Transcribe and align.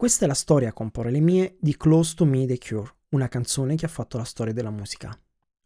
Questa 0.00 0.24
è 0.24 0.28
la 0.28 0.32
storia, 0.32 0.72
con 0.72 0.90
parole 0.90 1.20
mie, 1.20 1.58
di 1.60 1.76
Close 1.76 2.14
to 2.14 2.24
Me 2.24 2.46
The 2.46 2.56
Cure, 2.56 2.90
una 3.10 3.28
canzone 3.28 3.76
che 3.76 3.84
ha 3.84 3.90
fatto 3.90 4.16
la 4.16 4.24
storia 4.24 4.54
della 4.54 4.70
musica. 4.70 5.14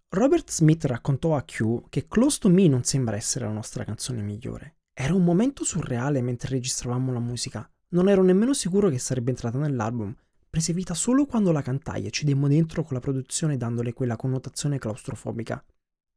Robert 0.08 0.50
Smith 0.50 0.86
raccontò 0.86 1.36
a 1.36 1.44
Q 1.44 1.88
che 1.88 2.08
Close 2.08 2.38
to 2.40 2.48
Me 2.48 2.66
non 2.66 2.82
sembra 2.82 3.14
essere 3.14 3.44
la 3.44 3.52
nostra 3.52 3.84
canzone 3.84 4.22
migliore. 4.22 4.78
Era 4.92 5.14
un 5.14 5.22
momento 5.22 5.62
surreale 5.62 6.20
mentre 6.20 6.48
registravamo 6.48 7.12
la 7.12 7.20
musica. 7.20 7.70
Non 7.90 8.08
ero 8.08 8.24
nemmeno 8.24 8.52
sicuro 8.54 8.88
che 8.88 8.98
sarebbe 8.98 9.30
entrata 9.30 9.56
nell'album. 9.56 10.12
Prese 10.50 10.72
vita 10.72 10.94
solo 10.94 11.26
quando 11.26 11.52
la 11.52 11.62
cantai 11.62 12.06
e 12.06 12.10
ci 12.10 12.24
demmo 12.24 12.48
dentro 12.48 12.82
con 12.82 12.94
la 12.94 13.00
produzione 13.00 13.56
dandole 13.56 13.92
quella 13.92 14.16
connotazione 14.16 14.80
claustrofobica. 14.80 15.64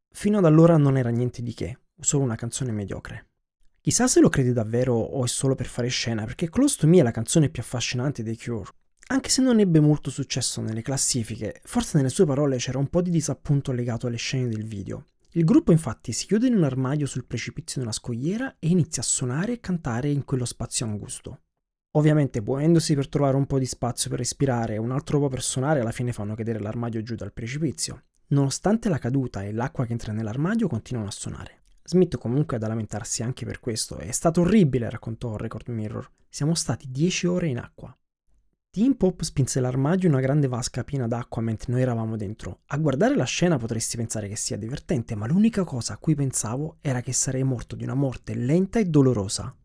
Fino 0.09 0.39
ad 0.39 0.45
allora 0.45 0.75
non 0.77 0.97
era 0.97 1.09
niente 1.09 1.43
di 1.43 1.53
che, 1.53 1.81
solo 1.99 2.23
una 2.23 2.35
canzone 2.35 2.71
mediocre. 2.71 3.27
Chissà 3.87 4.05
se 4.05 4.19
lo 4.19 4.27
crede 4.27 4.51
davvero 4.51 4.95
o 4.95 5.23
è 5.23 5.29
solo 5.29 5.55
per 5.55 5.65
fare 5.65 5.87
scena, 5.87 6.25
perché 6.25 6.49
Close 6.49 6.75
to 6.77 6.87
Me 6.87 6.99
è 6.99 7.03
la 7.03 7.11
canzone 7.11 7.47
più 7.47 7.61
affascinante 7.61 8.21
dei 8.21 8.37
Cure. 8.37 8.69
Anche 9.07 9.29
se 9.29 9.41
non 9.41 9.61
ebbe 9.61 9.79
molto 9.79 10.09
successo 10.09 10.59
nelle 10.59 10.81
classifiche, 10.81 11.61
forse 11.63 11.95
nelle 11.95 12.09
sue 12.09 12.25
parole 12.25 12.57
c'era 12.57 12.79
un 12.79 12.89
po' 12.89 13.01
di 13.01 13.09
disappunto 13.09 13.71
legato 13.71 14.07
alle 14.07 14.17
scene 14.17 14.49
del 14.49 14.65
video. 14.65 15.05
Il 15.31 15.45
gruppo 15.45 15.71
infatti 15.71 16.11
si 16.11 16.25
chiude 16.25 16.47
in 16.47 16.57
un 16.57 16.65
armadio 16.65 17.05
sul 17.05 17.23
precipizio 17.23 17.79
di 17.79 17.87
una 17.87 17.95
scogliera 17.95 18.57
e 18.59 18.67
inizia 18.67 19.01
a 19.01 19.05
suonare 19.05 19.53
e 19.53 19.59
cantare 19.61 20.09
in 20.09 20.25
quello 20.25 20.43
spazio 20.43 20.85
angusto. 20.85 21.43
Ovviamente, 21.91 22.41
muovendosi 22.41 22.93
per 22.93 23.07
trovare 23.07 23.37
un 23.37 23.45
po' 23.45 23.57
di 23.57 23.65
spazio 23.65 24.09
per 24.09 24.19
respirare 24.19 24.73
e 24.73 24.79
un 24.79 24.91
altro 24.91 25.17
po' 25.19 25.29
per 25.29 25.41
suonare, 25.41 25.79
alla 25.79 25.91
fine 25.93 26.11
fanno 26.11 26.35
cadere 26.35 26.59
l'armadio 26.59 27.01
giù 27.03 27.15
dal 27.15 27.31
precipizio. 27.31 28.03
Nonostante 28.31 28.89
la 28.89 28.97
caduta 28.97 29.43
e 29.43 29.53
l'acqua 29.53 29.85
che 29.85 29.93
entra 29.93 30.11
nell'armadio, 30.11 30.67
continuano 30.67 31.07
a 31.07 31.11
suonare. 31.11 31.61
Smith 31.89 32.17
comunque 32.17 32.57
ha 32.57 32.59
da 32.59 32.67
lamentarsi 32.67 33.23
anche 33.23 33.45
per 33.45 33.61
questo. 33.61 33.95
È 33.95 34.11
stato 34.11 34.41
orribile, 34.41 34.89
raccontò 34.89 35.37
Record 35.37 35.69
Mirror. 35.69 36.11
Siamo 36.27 36.53
stati 36.53 36.91
10 36.91 37.27
ore 37.27 37.47
in 37.47 37.59
acqua. 37.59 37.97
Team 38.69 38.95
Pop 38.95 39.21
spinse 39.21 39.61
l'armadio 39.61 40.09
in 40.09 40.13
una 40.13 40.21
grande 40.21 40.49
vasca 40.49 40.83
piena 40.83 41.07
d'acqua 41.07 41.41
mentre 41.41 41.71
noi 41.71 41.81
eravamo 41.81 42.17
dentro. 42.17 42.59
A 42.65 42.77
guardare 42.77 43.15
la 43.15 43.23
scena 43.23 43.57
potresti 43.57 43.95
pensare 43.95 44.27
che 44.27 44.35
sia 44.35 44.57
divertente, 44.57 45.15
ma 45.15 45.27
l'unica 45.27 45.63
cosa 45.63 45.93
a 45.93 45.97
cui 45.97 46.13
pensavo 46.13 46.75
era 46.81 46.99
che 46.99 47.13
sarei 47.13 47.43
morto 47.43 47.77
di 47.77 47.85
una 47.85 47.95
morte 47.95 48.35
lenta 48.35 48.79
e 48.79 48.85
dolorosa. 48.85 49.55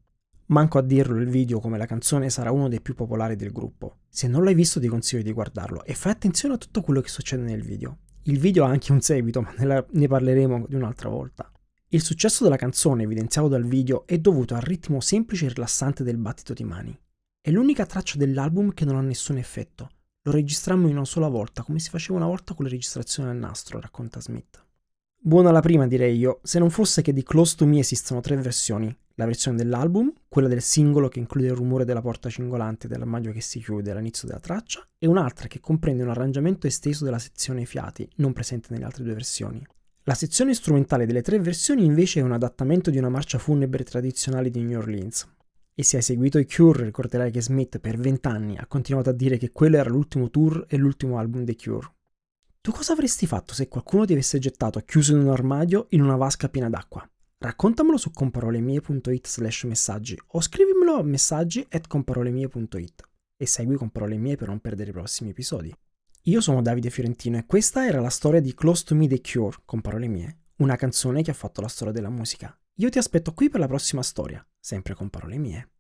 Manco 0.47 0.79
a 0.79 0.83
dirlo 0.83 1.19
il 1.19 1.29
video 1.29 1.59
come 1.59 1.77
la 1.77 1.87
canzone 1.87 2.31
sarà 2.31 2.53
uno 2.53 2.69
dei 2.69 2.81
più 2.81 2.95
popolari 2.95 3.35
del 3.35 3.51
gruppo. 3.51 3.97
Se 4.09 4.29
non 4.29 4.45
l'hai 4.45 4.55
visto 4.55 4.79
ti 4.79 4.87
consiglio 4.87 5.23
di 5.23 5.33
guardarlo 5.33 5.85
e 5.85 5.95
fai 5.95 6.13
attenzione 6.13 6.55
a 6.55 6.59
tutto 6.59 6.83
quello 6.83 7.01
che 7.01 7.09
succede 7.09 7.43
nel 7.43 7.65
video. 7.65 7.99
Il 8.27 8.39
video 8.39 8.65
ha 8.65 8.69
anche 8.69 8.93
un 8.93 9.01
seguito, 9.01 9.41
ma 9.41 9.53
ne 9.57 10.07
parleremo 10.07 10.67
di 10.69 10.77
un'altra 10.77 11.09
volta. 11.09 11.52
Il 11.95 12.03
successo 12.03 12.43
della 12.43 12.57
canzone, 12.57 13.03
evidenziato 13.03 13.49
dal 13.49 13.67
video, 13.67 14.07
è 14.07 14.17
dovuto 14.17 14.55
al 14.55 14.63
ritmo 14.63 15.03
semplice 15.03 15.45
e 15.45 15.49
rilassante 15.51 16.03
del 16.03 16.17
battito 16.17 16.55
di 16.55 16.65
mani. 16.65 16.99
È 17.39 17.51
l'unica 17.51 17.85
traccia 17.85 18.17
dell'album 18.17 18.73
che 18.73 18.87
non 18.87 18.97
ha 18.97 19.03
nessun 19.03 19.37
effetto. 19.37 19.91
Lo 20.23 20.33
registrammo 20.33 20.89
in 20.89 20.97
una 20.97 21.05
sola 21.05 21.29
volta, 21.29 21.63
come 21.63 21.79
si 21.81 21.91
faceva 21.91 22.17
una 22.17 22.29
volta 22.29 22.55
con 22.55 22.65
le 22.65 22.71
registrazioni 22.71 23.29
al 23.29 23.37
nastro, 23.37 23.79
racconta 23.79 24.23
Smith. 24.23 24.65
Buona 25.21 25.51
la 25.51 25.61
prima, 25.61 25.87
direi 25.87 26.17
io, 26.17 26.41
se 26.43 26.59
non 26.59 26.71
fosse 26.71 27.03
che 27.03 27.13
di 27.13 27.23
Close 27.23 27.57
to 27.57 27.67
Me 27.67 27.81
esistono 27.81 28.23
tre 28.23 28.37
versioni. 28.37 28.97
La 29.17 29.27
versione 29.27 29.59
dell'album, 29.59 30.11
quella 30.29 30.49
del 30.49 30.63
singolo 30.63 31.09
che 31.09 31.19
include 31.19 31.49
il 31.49 31.55
rumore 31.55 31.85
della 31.85 32.01
porta 32.01 32.31
cingolante 32.31 32.89
dell'armadio 32.89 33.33
che 33.33 33.43
si 33.43 33.61
chiude 33.61 33.91
all'inizio 33.91 34.27
della 34.27 34.41
traccia, 34.41 34.83
e 34.97 35.07
un'altra 35.07 35.47
che 35.47 35.61
comprende 35.61 36.05
un 36.05 36.09
arrangiamento 36.09 36.67
esteso 36.67 37.05
della 37.05 37.19
sezione 37.19 37.67
fiati, 37.67 38.09
non 38.17 38.33
presente 38.33 38.69
nelle 38.71 38.87
altre 38.87 39.05
due 39.05 39.13
versioni. 39.13 39.63
La 40.07 40.15
sezione 40.15 40.53
strumentale 40.53 41.07
delle 41.07 41.23
tre 41.23 41.39
versioni 41.39 41.85
invece 41.85 42.19
è 42.19 42.25
un 42.25 42.33
adattamento 42.33 42.91
di 42.91 42.99
una 42.99 43.09
marcia 43.09 43.39
funebre 43.39 43.85
tradizionale 43.85 44.51
di 44.51 44.61
New 44.61 44.81
Orleans. 44.81 45.29
E 45.77 45.85
se 45.85 45.97
hai 45.97 46.03
seguito 46.03 46.39
i 46.39 46.47
Cure 46.47 46.83
ricorderai 46.83 47.31
che 47.31 47.41
Smith 47.41 47.79
per 47.79 47.97
vent'anni 47.99 48.57
ha 48.59 48.67
continuato 48.67 49.11
a 49.11 49.13
dire 49.13 49.39
che 49.39 49.53
quello 49.53 49.77
era 49.77 49.89
l'ultimo 49.89 50.29
tour 50.29 50.67
e 50.69 50.77
l'ultimo 50.77 51.19
album 51.19 51.45
dei 51.45 51.57
Cure. 51.57 51.89
Tu 52.61 52.73
cosa 52.73 52.95
avresti 52.95 53.29
fatto 53.29 53.55
se 53.55 53.69
qualcuno 53.69 54.05
ti 54.05 54.13
avesse 54.13 54.41
gettato 54.41 54.81
chiuso 54.81 55.13
in 55.13 55.21
un 55.21 55.29
armadio 55.29 55.87
in 55.91 56.03
una 56.03 56.17
vasca 56.17 56.49
piena 56.49 56.69
d'acqua? 56.69 57.09
Raccontamelo 57.39 57.97
su 57.97 58.11
comparolemie.it 58.11 59.27
slash 59.29 59.63
messaggi 59.65 60.19
o 60.27 60.41
scrivimelo 60.41 60.97
a 60.97 61.03
messaggi 61.05 61.65
at 61.71 61.87
comparolemie.it 61.87 63.03
e 63.37 63.47
segui 63.47 63.77
con 63.77 63.91
parole 63.91 64.17
mie 64.17 64.35
per 64.35 64.49
non 64.49 64.59
perdere 64.59 64.91
i 64.91 64.93
prossimi 64.93 65.31
episodi. 65.31 65.73
Io 66.27 66.41
sono 66.41 66.63
Davide 66.63 66.91
Fiorentino 66.91 67.37
e 67.37 67.47
questa 67.47 67.85
era 67.85 68.01
la 68.01 68.09
storia 68.09 68.41
di 68.41 68.55
Close 68.55 68.85
to 68.85 68.95
Me 68.95 69.09
The 69.09 69.21
Cure, 69.21 69.57
con 69.65 69.81
parole 69.81 70.07
mie, 70.07 70.37
una 70.59 70.77
canzone 70.77 71.21
che 71.21 71.33
ha 71.33 71.35
fatto 71.35 71.61
la 71.61 71.67
storia 71.67 71.93
della 71.93 72.11
musica. 72.11 72.57
Io 72.75 72.91
ti 72.91 72.99
aspetto 72.99 73.35
qui 73.35 73.49
per 73.49 73.59
la 73.59 73.67
prossima 73.67 74.05
storia, 74.05 74.47
sempre 74.61 74.95
con 74.95 75.11
parole 75.11 75.37
mie. 75.37 75.72